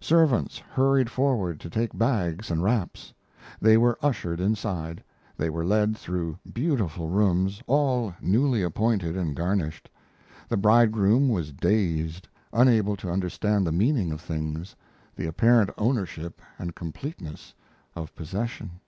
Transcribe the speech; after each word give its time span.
Servants 0.00 0.56
hurried 0.56 1.10
forward 1.10 1.60
to 1.60 1.68
take 1.68 1.92
bags 1.98 2.50
and 2.50 2.62
wraps. 2.62 3.12
They 3.60 3.76
were 3.76 3.98
ushered 4.02 4.40
inside; 4.40 5.04
they 5.36 5.50
were 5.50 5.66
led 5.66 5.94
through 5.98 6.38
beautiful 6.50 7.10
rooms, 7.10 7.62
all 7.66 8.14
newly 8.22 8.62
appointed 8.62 9.18
and 9.18 9.36
garnished. 9.36 9.90
The 10.48 10.56
bridegroom 10.56 11.28
was 11.28 11.52
dazed, 11.52 12.26
unable 12.54 12.96
to 12.96 13.10
understand 13.10 13.66
the 13.66 13.70
meaning 13.72 14.12
of 14.12 14.22
things, 14.22 14.74
the 15.14 15.26
apparent 15.26 15.68
ownership 15.76 16.40
and 16.58 16.74
completeness 16.74 17.52
of 17.94 18.14
possession. 18.14 18.80